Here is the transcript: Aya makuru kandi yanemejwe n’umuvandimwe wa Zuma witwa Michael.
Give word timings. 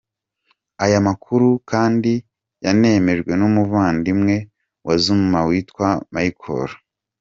Aya 0.83 0.99
makuru 1.07 1.49
kandi 1.71 2.13
yanemejwe 2.65 3.31
n’umuvandimwe 3.39 4.35
wa 4.85 4.95
Zuma 5.03 5.39
witwa 5.47 5.89
Michael. 6.13 6.69